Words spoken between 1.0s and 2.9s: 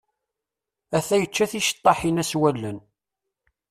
yečča ticeṭṭaḥin-a s wallen.